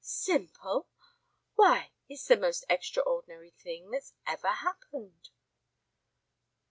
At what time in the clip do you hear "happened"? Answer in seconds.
4.49-5.29